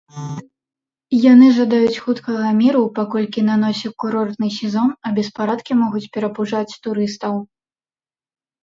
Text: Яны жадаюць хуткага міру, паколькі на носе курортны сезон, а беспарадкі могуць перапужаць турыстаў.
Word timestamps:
Яны 1.31 1.49
жадаюць 1.57 2.01
хуткага 2.05 2.47
міру, 2.61 2.81
паколькі 2.97 3.45
на 3.51 3.55
носе 3.65 3.87
курортны 4.05 4.47
сезон, 4.59 4.89
а 5.07 5.15
беспарадкі 5.21 5.73
могуць 5.85 6.07
перапужаць 6.19 6.77
турыстаў. 6.89 7.33